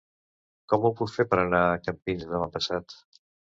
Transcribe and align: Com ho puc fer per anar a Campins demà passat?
Com 0.73 0.87
ho 0.87 0.91
puc 1.01 1.11
fer 1.17 1.27
per 1.35 1.39
anar 1.43 1.61
a 1.67 1.77
Campins 1.89 2.27
demà 2.35 2.51
passat? 2.59 2.99